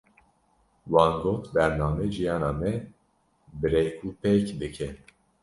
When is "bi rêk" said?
3.59-3.93